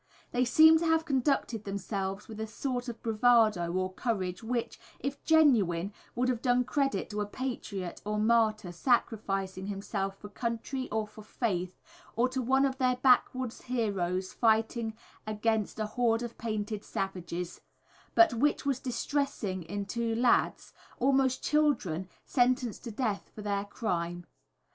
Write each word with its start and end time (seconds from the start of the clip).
They 0.31 0.45
seem 0.45 0.79
to 0.79 0.85
have 0.87 1.05
conducted 1.05 1.63
themselves 1.63 2.27
with 2.27 2.39
a 2.39 2.47
sort 2.47 2.89
of 2.89 3.03
bravado 3.03 3.71
or 3.71 3.93
courage 3.93 4.41
which, 4.41 4.79
if 4.99 5.23
genuine, 5.23 5.93
would 6.15 6.27
have 6.27 6.41
done 6.41 6.63
credit 6.63 7.07
to 7.11 7.21
a 7.21 7.27
patriot 7.27 8.01
or 8.03 8.17
martyr 8.17 8.71
sacrificing 8.71 9.67
himself 9.67 10.17
for 10.17 10.29
country 10.29 10.89
or 10.89 11.05
for 11.05 11.21
faith, 11.21 11.79
or 12.15 12.27
to 12.29 12.41
one 12.41 12.65
of 12.65 12.79
their 12.79 12.95
backwoods 12.95 13.61
heroes 13.61 14.33
fighting 14.33 14.95
against 15.27 15.77
"a 15.79 15.85
horde 15.85 16.23
of 16.23 16.35
painted 16.35 16.83
savages," 16.83 17.61
but 18.15 18.33
which 18.33 18.65
was 18.65 18.79
distressing 18.79 19.61
in 19.61 19.85
two 19.85 20.15
lads, 20.15 20.73
almost 20.97 21.43
children, 21.43 22.09
sentenced 22.25 22.83
to 22.85 22.89
death 22.89 23.29
for 23.35 23.43
their 23.43 23.65
crime. 23.65 24.25